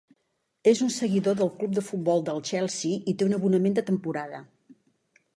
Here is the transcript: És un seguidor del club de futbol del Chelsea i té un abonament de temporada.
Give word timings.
És 0.69 0.79
un 0.85 0.89
seguidor 0.93 1.35
del 1.41 1.51
club 1.59 1.75
de 1.79 1.83
futbol 1.89 2.23
del 2.29 2.41
Chelsea 2.49 3.01
i 3.13 3.15
té 3.19 3.27
un 3.27 3.37
abonament 3.37 3.77
de 3.81 3.83
temporada. 3.91 4.41